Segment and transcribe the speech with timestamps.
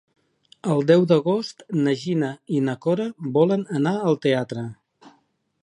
[0.75, 3.07] El deu d'agost na Gina i na Cora
[3.37, 4.65] volen anar al teatre.